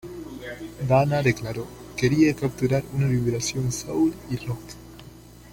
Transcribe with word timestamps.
Dana 0.89 1.21
declaró: 1.21 1.67
"Quería 1.95 2.35
capturar 2.35 2.83
una 2.95 3.05
vibración 3.05 3.71
soul 3.71 4.11
y 4.31 4.37
rock... 4.37 4.59